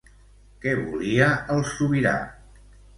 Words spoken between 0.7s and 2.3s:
volia el sobirà?